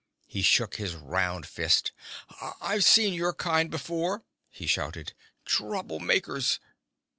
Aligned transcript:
He 0.25 0.41
shook 0.41 0.79
a 0.79 0.97
round 0.97 1.45
fist. 1.45 1.91
"I've 2.59 2.83
seen 2.83 3.13
your 3.13 3.33
kind 3.33 3.69
before," 3.69 4.23
he 4.49 4.65
shouted. 4.65 5.13
"Troublemakers." 5.45 6.57